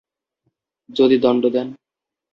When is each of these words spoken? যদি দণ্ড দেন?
যদি 0.89 1.15
দণ্ড 1.23 1.43
দেন? 1.55 1.67